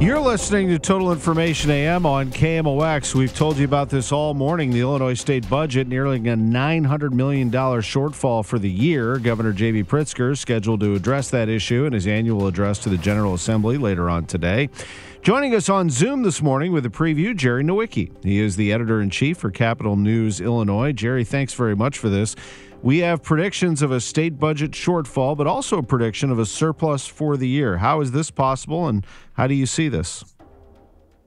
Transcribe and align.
You're 0.00 0.20
listening 0.20 0.68
to 0.68 0.78
Total 0.78 1.12
Information 1.12 1.70
AM 1.70 2.04
on 2.04 2.30
KMOX. 2.30 3.14
We've 3.14 3.34
told 3.34 3.56
you 3.56 3.64
about 3.64 3.88
this 3.88 4.10
all 4.12 4.34
morning. 4.34 4.70
The 4.70 4.80
Illinois 4.80 5.14
state 5.14 5.48
budget 5.48 5.86
nearly 5.86 6.16
a 6.18 6.36
$900 6.36 7.12
million 7.12 7.50
shortfall 7.50 8.44
for 8.44 8.58
the 8.58 8.68
year. 8.68 9.18
Governor 9.18 9.52
J.B. 9.52 9.84
Pritzker 9.84 10.32
is 10.32 10.40
scheduled 10.40 10.80
to 10.80 10.94
address 10.94 11.30
that 11.30 11.48
issue 11.48 11.84
in 11.84 11.92
his 11.92 12.06
annual 12.06 12.46
address 12.48 12.80
to 12.80 12.88
the 12.88 12.98
General 12.98 13.34
Assembly 13.34 13.78
later 13.78 14.10
on 14.10 14.26
today. 14.26 14.68
Joining 15.24 15.54
us 15.54 15.70
on 15.70 15.88
Zoom 15.88 16.22
this 16.22 16.42
morning 16.42 16.70
with 16.70 16.84
a 16.84 16.90
preview, 16.90 17.34
Jerry 17.34 17.64
Nowicki. 17.64 18.12
He 18.22 18.40
is 18.40 18.56
the 18.56 18.70
editor 18.74 19.00
in 19.00 19.08
chief 19.08 19.38
for 19.38 19.50
Capital 19.50 19.96
News 19.96 20.38
Illinois. 20.38 20.92
Jerry, 20.92 21.24
thanks 21.24 21.54
very 21.54 21.74
much 21.74 21.96
for 21.96 22.10
this. 22.10 22.36
We 22.82 22.98
have 22.98 23.22
predictions 23.22 23.80
of 23.80 23.90
a 23.90 24.02
state 24.02 24.38
budget 24.38 24.72
shortfall, 24.72 25.34
but 25.34 25.46
also 25.46 25.78
a 25.78 25.82
prediction 25.82 26.30
of 26.30 26.38
a 26.38 26.44
surplus 26.44 27.06
for 27.06 27.38
the 27.38 27.48
year. 27.48 27.78
How 27.78 28.02
is 28.02 28.12
this 28.12 28.30
possible, 28.30 28.86
and 28.86 29.06
how 29.32 29.46
do 29.46 29.54
you 29.54 29.64
see 29.64 29.88
this? 29.88 30.22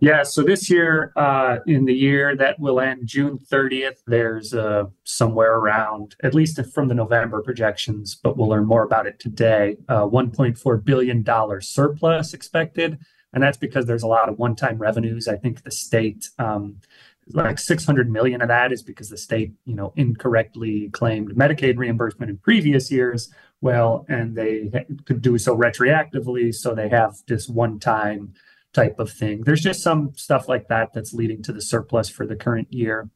Yeah, 0.00 0.24
so 0.24 0.42
this 0.42 0.68
year, 0.68 1.10
uh, 1.16 1.60
in 1.66 1.86
the 1.86 1.94
year 1.94 2.36
that 2.36 2.60
will 2.60 2.80
end 2.80 3.06
June 3.06 3.38
30th, 3.50 4.02
there's 4.06 4.52
uh, 4.52 4.84
somewhere 5.04 5.54
around, 5.54 6.16
at 6.22 6.34
least 6.34 6.60
from 6.74 6.88
the 6.88 6.94
November 6.94 7.40
projections, 7.40 8.14
but 8.14 8.36
we'll 8.36 8.48
learn 8.48 8.66
more 8.66 8.82
about 8.82 9.06
it 9.06 9.18
today, 9.18 9.78
uh, 9.88 10.02
$1.4 10.02 10.84
billion 10.84 11.24
surplus 11.62 12.34
expected. 12.34 12.98
And 13.36 13.42
that's 13.42 13.58
because 13.58 13.84
there's 13.84 14.02
a 14.02 14.06
lot 14.08 14.30
of 14.30 14.38
one 14.38 14.56
time 14.56 14.78
revenues. 14.78 15.28
I 15.28 15.36
think 15.36 15.62
the 15.62 15.70
state 15.70 16.30
um, 16.38 16.80
like 17.28 17.58
600 17.58 18.10
million 18.10 18.40
of 18.40 18.48
that 18.48 18.72
is 18.72 18.82
because 18.82 19.10
the 19.10 19.18
state 19.18 19.52
you 19.66 19.74
know 19.74 19.92
incorrectly 19.94 20.88
claimed 20.88 21.36
medicaid 21.36 21.76
reimbursement 21.76 22.30
in 22.30 22.38
previous 22.38 22.90
years. 22.90 23.30
Well 23.60 24.06
and 24.08 24.34
they 24.34 24.70
could 25.04 25.20
do 25.20 25.36
so 25.36 25.54
retroactively 25.54 26.54
so 26.54 26.74
they 26.74 26.88
have 26.88 27.16
this 27.28 27.46
one 27.46 27.78
time 27.78 28.32
type 28.72 28.98
of 28.98 29.12
thing. 29.12 29.42
There's 29.42 29.60
just 29.60 29.82
some 29.82 30.12
stuff 30.14 30.48
like 30.48 30.68
that 30.68 30.94
that's 30.94 31.12
leading 31.12 31.42
to 31.42 31.52
the 31.52 31.60
surplus 31.60 32.08
for 32.08 32.26
the 32.26 32.36
current 32.36 32.72
year. 32.72 33.10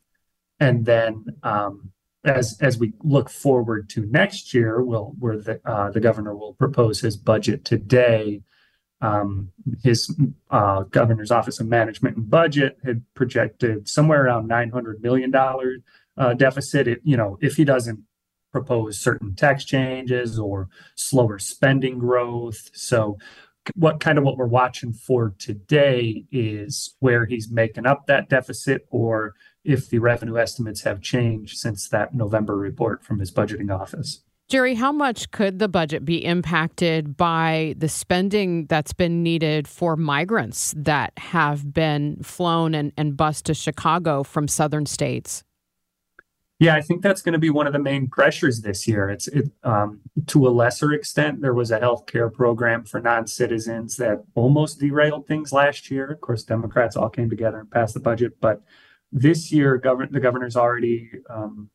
And 0.59 0.85
then 0.85 1.25
um, 1.43 1.93
as 2.25 2.59
as 2.61 2.77
we 2.77 2.93
look 3.03 3.31
forward 3.31 3.89
to 3.91 4.05
next 4.05 4.53
year 4.53 4.83
will 4.83 5.15
where 5.19 5.39
the 5.39 5.63
uh, 5.65 5.91
the 5.91 6.01
governor 6.01 6.37
will 6.37 6.53
propose 6.53 7.01
his 7.01 7.17
budget 7.17 7.65
today 7.65 8.43
um, 9.01 9.51
his 9.83 10.15
uh, 10.51 10.83
governor's 10.85 11.31
office 11.31 11.61
of 11.61 11.67
management 11.67 12.17
and 12.17 12.31
budget 12.31 12.79
had 12.85 13.03
projected 13.15 13.89
somewhere 13.89 14.25
around 14.25 14.47
900 14.47 15.03
million 15.03 15.31
dollar 15.31 15.77
uh, 16.17 16.35
deficit 16.35 16.87
it, 16.87 17.01
you 17.05 17.17
know 17.17 17.39
if 17.41 17.57
he 17.57 17.65
doesn't 17.65 18.01
propose 18.53 18.99
certain 18.99 19.35
tax 19.35 19.65
changes 19.65 20.39
or 20.39 20.69
slower 20.97 21.39
spending 21.39 21.99
growth 21.99 22.71
so 22.73 23.17
what 23.75 24.01
kind 24.01 24.19
of 24.19 24.25
what 24.25 24.37
we're 24.37 24.47
watching 24.47 24.93
for 24.93 25.35
today 25.39 26.25
is 26.33 26.97
where 27.01 27.27
he's 27.27 27.51
making 27.51 27.87
up 27.87 28.07
that 28.07 28.29
deficit 28.29 28.87
or 28.91 29.35
if 29.65 29.89
the 29.89 29.99
revenue 29.99 30.39
estimates 30.39 30.83
have 30.83 31.01
changed 31.01 31.59
since 31.59 31.89
that 31.89 32.15
November 32.15 32.57
report 32.57 33.05
from 33.05 33.19
his 33.19 33.31
budgeting 33.31 33.71
office. 33.71 34.23
Jerry, 34.51 34.75
how 34.75 34.91
much 34.91 35.31
could 35.31 35.61
the 35.61 35.69
budget 35.69 36.05
be 36.05 36.25
impacted 36.25 37.17
by 37.17 37.77
the 37.79 37.89
spending 37.89 38.67
that's 38.67 38.93
been 38.93 39.23
needed 39.23 39.69
for 39.69 39.95
migrants 39.95 40.75
that 40.77 41.13
have 41.19 41.73
been 41.73 42.21
flown 42.25 42.75
and, 42.75 42.93
and 42.97 43.17
bused 43.17 43.47
to 43.47 43.55
Chicago 43.55 44.25
from 44.25 44.49
southern 44.49 44.87
states? 44.87 45.45
Yeah, 46.59 46.75
I 46.75 46.81
think 46.81 47.01
that's 47.01 47.23
going 47.23 47.35
to 47.35 47.39
be 47.39 47.49
one 47.49 47.69
of 47.69 47.73
the 47.73 47.79
main 47.79 48.09
pressures 48.09 48.63
this 48.63 48.89
year. 48.89 49.09
It's 49.09 49.29
it, 49.29 49.53
um, 49.63 50.01
to 50.27 50.49
a 50.49 50.51
lesser 50.51 50.93
extent. 50.95 51.43
There 51.43 51.55
was 51.55 51.71
a 51.71 51.79
health 51.79 52.07
care 52.07 52.29
program 52.29 52.85
for 52.85 53.01
non-citizens 53.01 53.99
that 53.99 54.25
almost 54.35 54.81
derailed 54.81 55.29
things 55.29 55.53
last 55.53 55.93
year. 55.93 56.11
Of 56.11 56.21
course, 56.21 56.43
Democrats 56.43 56.97
all 56.97 57.09
came 57.09 57.31
together 57.31 57.61
and 57.61 57.71
passed 57.71 57.95
the 57.95 58.01
budget, 58.01 58.41
but 58.41 58.63
this 59.13 59.53
year, 59.53 59.79
govern- 59.79 60.11
the 60.11 60.21
governor's 60.21 60.57
already 60.57 61.09
um, 61.31 61.71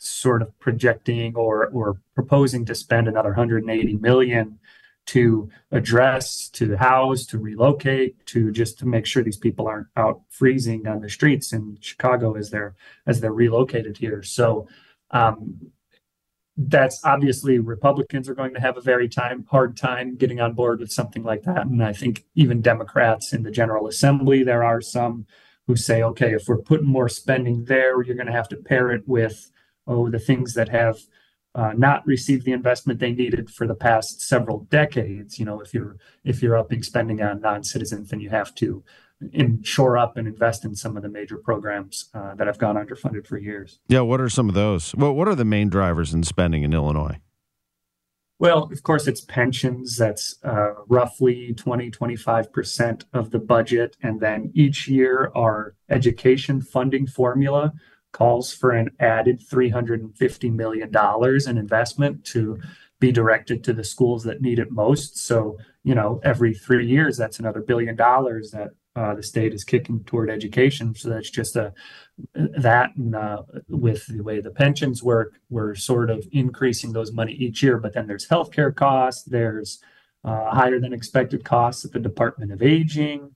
sort 0.00 0.42
of 0.42 0.58
projecting 0.58 1.36
or 1.36 1.66
or 1.68 2.00
proposing 2.14 2.64
to 2.64 2.74
spend 2.74 3.06
another 3.06 3.30
180 3.30 3.96
million 3.96 4.58
to 5.06 5.50
address, 5.72 6.48
to 6.50 6.76
house, 6.76 7.26
to 7.26 7.38
relocate, 7.38 8.24
to 8.26 8.52
just 8.52 8.78
to 8.78 8.86
make 8.86 9.06
sure 9.06 9.22
these 9.22 9.36
people 9.36 9.66
aren't 9.66 9.88
out 9.96 10.22
freezing 10.28 10.86
on 10.86 11.00
the 11.00 11.08
streets 11.08 11.52
in 11.52 11.76
Chicago 11.80 12.34
as 12.34 12.50
they're 12.50 12.74
as 13.06 13.20
they're 13.20 13.32
relocated 13.32 13.96
here. 13.96 14.22
So 14.22 14.68
um, 15.10 15.72
that's 16.56 17.04
obviously 17.04 17.58
Republicans 17.58 18.28
are 18.28 18.34
going 18.34 18.54
to 18.54 18.60
have 18.60 18.76
a 18.76 18.82
very 18.82 19.08
time 19.08 19.44
hard 19.50 19.76
time 19.76 20.16
getting 20.16 20.40
on 20.40 20.54
board 20.54 20.80
with 20.80 20.92
something 20.92 21.24
like 21.24 21.42
that, 21.42 21.66
and 21.66 21.82
I 21.84 21.92
think 21.92 22.24
even 22.34 22.62
Democrats 22.62 23.32
in 23.32 23.42
the 23.42 23.50
General 23.50 23.86
Assembly 23.88 24.42
there 24.44 24.64
are 24.64 24.80
some 24.80 25.26
who 25.66 25.76
say, 25.76 26.02
okay, 26.02 26.32
if 26.34 26.48
we're 26.48 26.58
putting 26.58 26.88
more 26.88 27.08
spending 27.08 27.64
there, 27.64 28.02
you're 28.02 28.16
going 28.16 28.26
to 28.26 28.32
have 28.32 28.48
to 28.48 28.56
pair 28.56 28.90
it 28.90 29.06
with 29.06 29.50
oh, 29.86 30.10
the 30.10 30.18
things 30.18 30.54
that 30.54 30.68
have 30.68 30.98
uh, 31.54 31.72
not 31.76 32.06
received 32.06 32.44
the 32.44 32.52
investment 32.52 33.00
they 33.00 33.12
needed 33.12 33.50
for 33.50 33.66
the 33.66 33.74
past 33.74 34.20
several 34.20 34.60
decades. 34.70 35.38
You 35.38 35.44
know, 35.44 35.60
if 35.60 35.74
you're 35.74 35.96
if 36.24 36.42
you're 36.42 36.56
upping 36.56 36.82
spending 36.82 37.20
on 37.22 37.40
non-citizens, 37.40 38.10
then 38.10 38.20
you 38.20 38.30
have 38.30 38.54
to 38.56 38.84
in, 39.32 39.62
shore 39.62 39.98
up 39.98 40.16
and 40.16 40.26
invest 40.26 40.64
in 40.64 40.74
some 40.74 40.96
of 40.96 41.02
the 41.02 41.08
major 41.08 41.36
programs 41.36 42.08
uh, 42.14 42.34
that 42.36 42.46
have 42.46 42.58
gone 42.58 42.76
underfunded 42.76 43.26
for 43.26 43.38
years. 43.38 43.80
Yeah, 43.88 44.00
what 44.00 44.20
are 44.20 44.28
some 44.28 44.48
of 44.48 44.54
those? 44.54 44.94
Well, 44.94 45.12
what 45.14 45.28
are 45.28 45.34
the 45.34 45.44
main 45.44 45.68
drivers 45.68 46.14
in 46.14 46.22
spending 46.22 46.62
in 46.62 46.72
Illinois? 46.72 47.18
Well, 48.38 48.62
of 48.72 48.82
course, 48.82 49.06
it's 49.06 49.20
pensions. 49.20 49.98
That's 49.98 50.36
uh, 50.42 50.72
roughly 50.88 51.52
20, 51.52 51.90
25% 51.90 53.04
of 53.12 53.32
the 53.32 53.38
budget. 53.38 53.98
And 54.02 54.18
then 54.18 54.50
each 54.54 54.88
year, 54.88 55.30
our 55.36 55.74
education 55.90 56.62
funding 56.62 57.06
formula, 57.06 57.74
calls 58.12 58.52
for 58.52 58.72
an 58.72 58.90
added 59.00 59.40
$350 59.40 60.52
million 60.52 60.90
in 61.48 61.58
investment 61.58 62.24
to 62.24 62.58
be 62.98 63.10
directed 63.10 63.64
to 63.64 63.72
the 63.72 63.84
schools 63.84 64.22
that 64.24 64.42
need 64.42 64.58
it 64.58 64.70
most. 64.70 65.18
So, 65.18 65.58
you 65.84 65.94
know, 65.94 66.20
every 66.22 66.54
three 66.54 66.86
years, 66.86 67.16
that's 67.16 67.38
another 67.38 67.60
billion 67.60 67.96
dollars 67.96 68.50
that 68.50 68.70
uh, 68.96 69.14
the 69.14 69.22
state 69.22 69.54
is 69.54 69.64
kicking 69.64 70.02
toward 70.04 70.30
education. 70.30 70.94
So 70.94 71.08
that's 71.08 71.30
just 71.30 71.56
a 71.56 71.72
that 72.34 72.94
and 72.96 73.14
uh, 73.14 73.42
with 73.68 74.06
the 74.06 74.22
way 74.22 74.40
the 74.40 74.50
pensions 74.50 75.02
work, 75.02 75.34
we're 75.48 75.74
sort 75.74 76.10
of 76.10 76.26
increasing 76.32 76.92
those 76.92 77.12
money 77.12 77.32
each 77.32 77.62
year. 77.62 77.78
But 77.78 77.94
then 77.94 78.06
there's 78.06 78.28
healthcare 78.28 78.74
costs, 78.74 79.22
there's 79.22 79.80
uh, 80.24 80.50
higher 80.50 80.78
than 80.80 80.92
expected 80.92 81.44
costs 81.44 81.84
at 81.84 81.92
the 81.92 82.00
Department 82.00 82.52
of 82.52 82.62
Aging. 82.62 83.34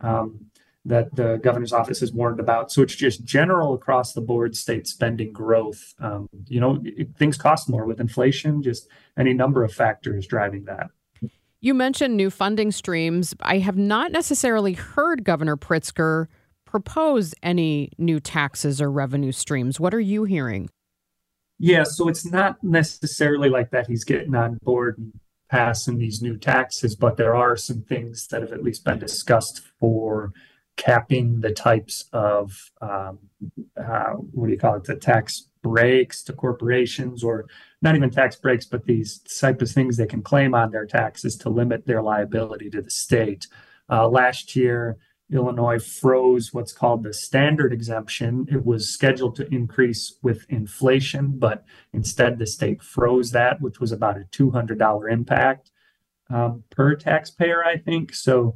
Um, 0.00 0.46
that 0.86 1.14
the 1.16 1.40
governor's 1.42 1.72
office 1.72 2.00
has 2.00 2.12
warned 2.12 2.40
about. 2.40 2.70
So 2.70 2.82
it's 2.82 2.94
just 2.94 3.24
general 3.24 3.74
across 3.74 4.12
the 4.12 4.20
board 4.20 4.54
state 4.54 4.86
spending 4.86 5.32
growth. 5.32 5.94
Um, 5.98 6.28
you 6.46 6.60
know, 6.60 6.80
it, 6.84 7.16
things 7.16 7.38
cost 7.38 7.68
more 7.70 7.86
with 7.86 8.00
inflation, 8.00 8.62
just 8.62 8.88
any 9.18 9.32
number 9.32 9.64
of 9.64 9.72
factors 9.72 10.26
driving 10.26 10.64
that. 10.64 10.90
You 11.60 11.72
mentioned 11.72 12.16
new 12.16 12.28
funding 12.28 12.70
streams. 12.70 13.34
I 13.40 13.58
have 13.58 13.78
not 13.78 14.12
necessarily 14.12 14.74
heard 14.74 15.24
Governor 15.24 15.56
Pritzker 15.56 16.26
propose 16.66 17.34
any 17.42 17.90
new 17.96 18.20
taxes 18.20 18.82
or 18.82 18.90
revenue 18.90 19.32
streams. 19.32 19.80
What 19.80 19.94
are 19.94 20.00
you 20.00 20.24
hearing? 20.24 20.68
Yeah, 21.58 21.84
so 21.84 22.08
it's 22.08 22.30
not 22.30 22.62
necessarily 22.62 23.48
like 23.48 23.70
that 23.70 23.86
he's 23.86 24.04
getting 24.04 24.34
on 24.34 24.58
board 24.62 24.98
and 24.98 25.12
passing 25.48 25.98
these 25.98 26.20
new 26.20 26.36
taxes, 26.36 26.96
but 26.96 27.16
there 27.16 27.34
are 27.34 27.56
some 27.56 27.82
things 27.82 28.26
that 28.26 28.42
have 28.42 28.52
at 28.52 28.62
least 28.62 28.84
been 28.84 28.98
discussed 28.98 29.62
for 29.78 30.32
capping 30.76 31.40
the 31.40 31.52
types 31.52 32.04
of 32.12 32.70
um, 32.80 33.18
uh, 33.76 34.12
what 34.32 34.46
do 34.46 34.52
you 34.52 34.58
call 34.58 34.76
it? 34.76 34.84
The 34.84 34.96
tax 34.96 35.48
breaks 35.62 36.22
to 36.22 36.32
corporations 36.32 37.24
or 37.24 37.46
not 37.80 37.96
even 37.96 38.10
tax 38.10 38.36
breaks 38.36 38.66
but 38.66 38.84
these 38.84 39.20
type 39.40 39.62
of 39.62 39.70
things 39.70 39.96
they 39.96 40.06
can 40.06 40.22
claim 40.22 40.54
on 40.54 40.70
their 40.70 40.84
taxes 40.84 41.36
to 41.36 41.48
limit 41.48 41.86
their 41.86 42.02
liability 42.02 42.68
to 42.68 42.82
the 42.82 42.90
state. 42.90 43.46
Uh, 43.90 44.06
last 44.06 44.54
year 44.54 44.98
illinois 45.32 45.82
froze 45.82 46.52
what's 46.52 46.72
called 46.72 47.02
the 47.02 47.14
standard 47.14 47.72
exemption. 47.72 48.46
It 48.50 48.64
was 48.66 48.90
scheduled 48.90 49.36
to 49.36 49.48
increase 49.52 50.18
with 50.22 50.44
inflation 50.50 51.38
but 51.38 51.64
instead 51.94 52.38
the 52.38 52.46
state 52.46 52.82
froze 52.82 53.30
that 53.30 53.62
which 53.62 53.80
was 53.80 53.90
about 53.90 54.18
a 54.18 54.24
$200 54.32 55.10
impact 55.10 55.70
um, 56.28 56.64
per 56.68 56.94
taxpayer 56.94 57.64
i 57.64 57.78
think. 57.78 58.14
So 58.14 58.54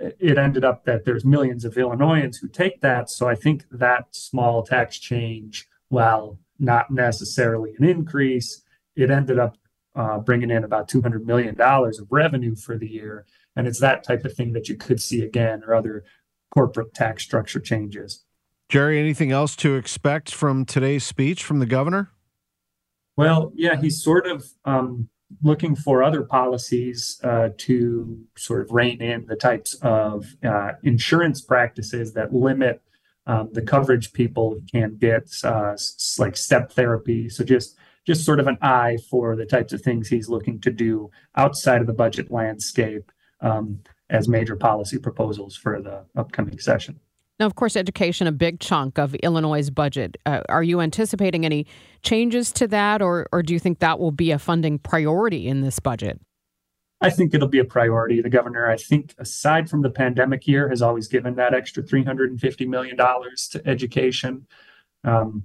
it 0.00 0.38
ended 0.38 0.64
up 0.64 0.84
that 0.84 1.04
there's 1.04 1.24
millions 1.24 1.64
of 1.64 1.76
Illinoisans 1.76 2.38
who 2.38 2.48
take 2.48 2.80
that. 2.80 3.10
So 3.10 3.28
I 3.28 3.34
think 3.34 3.64
that 3.70 4.14
small 4.14 4.62
tax 4.62 4.98
change, 4.98 5.66
while 5.88 6.38
not 6.58 6.90
necessarily 6.90 7.74
an 7.78 7.84
increase, 7.84 8.62
it 8.96 9.10
ended 9.10 9.38
up 9.38 9.56
uh, 9.94 10.18
bringing 10.18 10.50
in 10.50 10.64
about 10.64 10.88
$200 10.88 11.24
million 11.24 11.60
of 11.60 12.06
revenue 12.10 12.54
for 12.54 12.78
the 12.78 12.88
year. 12.88 13.26
And 13.56 13.66
it's 13.66 13.80
that 13.80 14.04
type 14.04 14.24
of 14.24 14.34
thing 14.34 14.52
that 14.52 14.68
you 14.68 14.76
could 14.76 15.00
see 15.00 15.22
again 15.22 15.62
or 15.66 15.74
other 15.74 16.04
corporate 16.54 16.94
tax 16.94 17.22
structure 17.22 17.60
changes. 17.60 18.24
Jerry, 18.68 19.00
anything 19.00 19.32
else 19.32 19.56
to 19.56 19.74
expect 19.74 20.32
from 20.32 20.64
today's 20.64 21.04
speech 21.04 21.42
from 21.42 21.58
the 21.58 21.66
governor? 21.66 22.10
Well, 23.16 23.52
yeah, 23.54 23.76
he's 23.80 24.02
sort 24.02 24.26
of 24.26 24.46
um, 24.64 25.08
looking 25.42 25.74
for 25.74 26.02
other 26.02 26.22
policies 26.22 27.20
uh, 27.22 27.50
to 27.58 28.18
sort 28.36 28.62
of 28.62 28.70
rein 28.70 29.00
in 29.00 29.26
the 29.26 29.36
types 29.36 29.74
of 29.82 30.26
uh, 30.44 30.72
insurance 30.82 31.40
practices 31.40 32.12
that 32.14 32.32
limit 32.32 32.82
um, 33.26 33.48
the 33.52 33.62
coverage 33.62 34.12
people 34.12 34.60
can 34.72 34.96
get, 34.96 35.30
uh, 35.44 35.76
like 36.18 36.36
step 36.36 36.72
therapy. 36.72 37.28
So 37.28 37.44
just 37.44 37.76
just 38.06 38.24
sort 38.24 38.40
of 38.40 38.46
an 38.46 38.58
eye 38.62 38.96
for 39.10 39.36
the 39.36 39.44
types 39.44 39.72
of 39.72 39.82
things 39.82 40.08
he's 40.08 40.28
looking 40.28 40.58
to 40.62 40.70
do 40.70 41.10
outside 41.36 41.82
of 41.82 41.86
the 41.86 41.92
budget 41.92 42.30
landscape 42.30 43.12
um, 43.40 43.80
as 44.08 44.26
major 44.26 44.56
policy 44.56 44.98
proposals 44.98 45.54
for 45.54 45.80
the 45.80 46.06
upcoming 46.16 46.58
session. 46.58 46.98
Now, 47.40 47.46
of 47.46 47.54
course, 47.54 47.74
education 47.74 48.26
a 48.26 48.32
big 48.32 48.60
chunk 48.60 48.98
of 48.98 49.14
Illinois' 49.16 49.70
budget. 49.70 50.18
Uh, 50.26 50.42
are 50.50 50.62
you 50.62 50.82
anticipating 50.82 51.46
any 51.46 51.66
changes 52.02 52.52
to 52.52 52.68
that, 52.68 53.00
or 53.00 53.26
or 53.32 53.42
do 53.42 53.54
you 53.54 53.58
think 53.58 53.78
that 53.78 53.98
will 53.98 54.12
be 54.12 54.30
a 54.30 54.38
funding 54.38 54.78
priority 54.78 55.48
in 55.48 55.62
this 55.62 55.80
budget? 55.80 56.20
I 57.00 57.08
think 57.08 57.32
it'll 57.32 57.48
be 57.48 57.58
a 57.58 57.64
priority. 57.64 58.20
The 58.20 58.28
governor, 58.28 58.70
I 58.70 58.76
think, 58.76 59.14
aside 59.16 59.70
from 59.70 59.80
the 59.80 59.88
pandemic 59.88 60.46
year, 60.46 60.68
has 60.68 60.82
always 60.82 61.08
given 61.08 61.36
that 61.36 61.54
extra 61.54 61.82
three 61.82 62.04
hundred 62.04 62.30
and 62.30 62.38
fifty 62.38 62.66
million 62.66 62.94
dollars 62.94 63.48
to 63.52 63.66
education. 63.66 64.46
Um, 65.02 65.44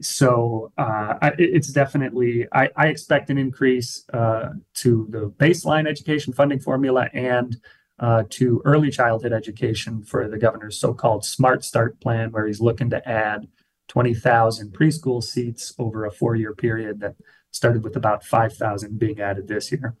so 0.00 0.72
uh, 0.78 1.18
it's 1.36 1.68
definitely 1.68 2.46
I, 2.50 2.70
I, 2.74 2.86
expect 2.86 3.28
an 3.28 3.36
increase 3.36 4.06
uh, 4.14 4.54
to 4.76 5.06
the 5.10 5.28
baseline 5.32 5.86
education 5.86 6.32
funding 6.32 6.60
formula 6.60 7.10
and 7.12 7.60
uh, 8.00 8.24
to 8.30 8.62
early 8.64 8.90
childhood 8.90 9.32
education 9.32 10.02
for 10.02 10.26
the 10.26 10.38
governor's 10.38 10.80
so-called 10.80 11.24
Smart 11.24 11.62
Start 11.62 12.00
plan, 12.00 12.32
where 12.32 12.46
he's 12.46 12.60
looking 12.60 12.90
to 12.90 13.08
add 13.08 13.46
20,000 13.88 14.72
preschool 14.72 15.22
seats 15.22 15.74
over 15.78 16.04
a 16.04 16.10
four-year 16.10 16.54
period 16.54 17.00
that 17.00 17.16
started 17.50 17.84
with 17.84 17.96
about 17.96 18.24
5,000 18.24 18.98
being 18.98 19.20
added 19.20 19.48
this 19.48 19.70
year. 19.70 19.96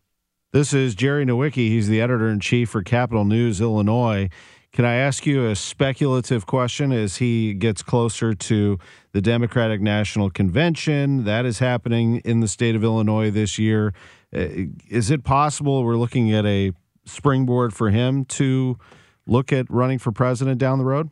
This 0.52 0.72
is 0.72 0.94
Jerry 0.94 1.26
Nowicki. 1.26 1.68
He's 1.68 1.88
the 1.88 2.00
editor 2.00 2.28
in 2.28 2.40
chief 2.40 2.70
for 2.70 2.82
Capital 2.82 3.24
News 3.24 3.60
Illinois. 3.60 4.30
Can 4.72 4.84
I 4.84 4.94
ask 4.94 5.26
you 5.26 5.48
a 5.48 5.56
speculative 5.56 6.46
question 6.46 6.92
as 6.92 7.16
he 7.16 7.54
gets 7.54 7.82
closer 7.82 8.34
to 8.34 8.78
the 9.12 9.20
Democratic 9.20 9.80
National 9.80 10.30
Convention? 10.30 11.24
That 11.24 11.44
is 11.44 11.58
happening 11.58 12.18
in 12.24 12.40
the 12.40 12.48
state 12.48 12.76
of 12.76 12.84
Illinois 12.84 13.30
this 13.30 13.58
year. 13.58 13.92
Uh, 14.34 14.46
is 14.88 15.10
it 15.10 15.24
possible 15.24 15.82
we're 15.82 15.96
looking 15.96 16.32
at 16.32 16.46
a 16.46 16.72
springboard 17.04 17.74
for 17.74 17.90
him 17.90 18.24
to 18.24 18.78
look 19.26 19.52
at 19.52 19.70
running 19.70 19.98
for 19.98 20.12
president 20.12 20.58
down 20.58 20.78
the 20.78 20.84
road? 20.84 21.10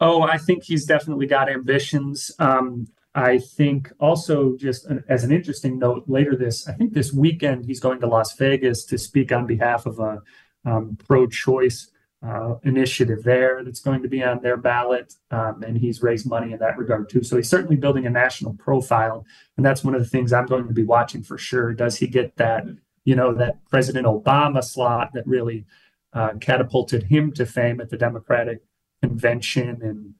Oh, 0.00 0.22
I 0.22 0.38
think 0.38 0.64
he's 0.64 0.84
definitely 0.84 1.26
got 1.26 1.50
ambitions. 1.50 2.30
Um, 2.38 2.86
I 3.14 3.38
think 3.38 3.90
also, 3.98 4.56
just 4.56 4.86
as 5.08 5.24
an 5.24 5.32
interesting 5.32 5.78
note, 5.78 6.04
later 6.06 6.36
this, 6.36 6.68
I 6.68 6.72
think 6.72 6.92
this 6.92 7.12
weekend, 7.12 7.64
he's 7.64 7.80
going 7.80 8.00
to 8.00 8.06
Las 8.06 8.34
Vegas 8.34 8.84
to 8.86 8.98
speak 8.98 9.32
on 9.32 9.46
behalf 9.46 9.86
of 9.86 9.98
a 9.98 10.22
um, 10.64 10.96
pro 11.04 11.26
choice 11.26 11.90
uh, 12.24 12.54
initiative 12.64 13.22
there 13.22 13.62
that's 13.64 13.80
going 13.80 14.02
to 14.02 14.08
be 14.08 14.22
on 14.22 14.40
their 14.42 14.56
ballot. 14.56 15.14
Um, 15.30 15.62
and 15.62 15.78
he's 15.78 16.02
raised 16.02 16.28
money 16.28 16.52
in 16.52 16.58
that 16.58 16.78
regard 16.78 17.08
too. 17.08 17.22
So 17.22 17.36
he's 17.36 17.48
certainly 17.48 17.76
building 17.76 18.06
a 18.06 18.10
national 18.10 18.54
profile. 18.54 19.24
And 19.56 19.64
that's 19.64 19.84
one 19.84 19.94
of 19.94 20.00
the 20.00 20.08
things 20.08 20.32
I'm 20.32 20.46
going 20.46 20.66
to 20.66 20.74
be 20.74 20.84
watching 20.84 21.22
for 21.22 21.38
sure. 21.38 21.72
Does 21.72 21.96
he 21.96 22.06
get 22.06 22.36
that 22.36 22.64
you 23.08 23.16
know, 23.16 23.32
that 23.32 23.56
President 23.70 24.06
Obama 24.06 24.62
slot 24.62 25.14
that 25.14 25.26
really 25.26 25.64
uh, 26.12 26.34
catapulted 26.42 27.04
him 27.04 27.32
to 27.32 27.46
fame 27.46 27.80
at 27.80 27.88
the 27.88 27.96
Democratic 27.96 28.60
convention 29.00 29.80
in 29.82 30.14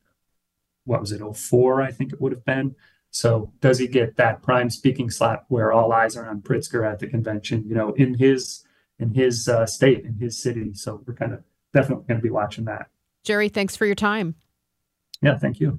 what 0.87 0.99
was 0.99 1.13
it, 1.13 1.21
04, 1.21 1.83
I 1.83 1.93
think 1.93 2.15
it 2.15 2.21
would 2.23 2.33
have 2.33 2.47
been. 2.47 2.75
So 3.11 3.53
does 3.61 3.79
he 3.79 3.89
get 3.89 4.17
that 4.17 4.41
prime 4.41 4.71
speaking 4.71 5.11
slot 5.11 5.45
where 5.49 5.71
all 5.71 5.93
eyes 5.93 6.17
are 6.17 6.27
on 6.27 6.41
Pritzker 6.41 6.91
at 6.91 6.99
the 6.99 7.07
convention, 7.07 7.63
you 7.69 7.75
know, 7.75 7.93
in 7.93 8.15
his 8.15 8.65
in 8.99 9.13
his 9.13 9.51
uh, 9.51 9.67
state, 9.67 10.07
in 10.07 10.15
his 10.15 10.43
city? 10.43 10.73
So 10.73 11.03
we're 11.07 11.13
kind 11.13 11.35
of 11.35 11.45
definitely 11.75 12.07
going 12.09 12.21
to 12.21 12.25
be 12.25 12.31
watching 12.31 12.65
that. 12.65 12.87
Jerry, 13.23 13.51
thanks 13.51 13.77
for 13.77 13.85
your 13.85 13.97
time. 13.97 14.35
Yeah, 15.21 15.37
thank 15.37 15.61
you. 15.61 15.79